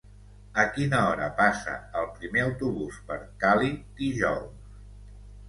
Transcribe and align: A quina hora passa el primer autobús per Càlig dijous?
A 0.61 0.63
quina 0.77 1.01
hora 1.09 1.27
passa 1.41 1.75
el 1.99 2.07
primer 2.15 2.43
autobús 2.47 2.99
per 3.11 3.19
Càlig 3.45 3.79
dijous? 4.03 4.67